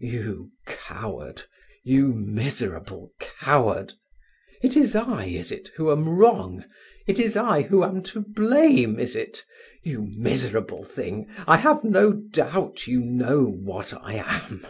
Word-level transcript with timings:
"You 0.00 0.50
coward—you 0.66 2.14
miserable 2.14 3.12
coward! 3.20 3.92
It 4.62 4.74
is 4.74 4.96
I, 4.96 5.26
is 5.26 5.52
it, 5.52 5.68
who 5.76 5.92
am 5.92 6.08
wrong? 6.08 6.64
It 7.06 7.20
is 7.20 7.36
I 7.36 7.60
who 7.64 7.84
am 7.84 8.02
to 8.04 8.22
blame, 8.22 8.98
is 8.98 9.14
it? 9.14 9.44
You 9.82 10.08
miserable 10.16 10.82
thing! 10.82 11.28
I 11.46 11.58
have 11.58 11.84
no 11.84 12.14
doubt 12.14 12.86
you 12.86 13.00
know 13.00 13.44
what 13.44 13.92
I 13.92 14.14
am." 14.14 14.64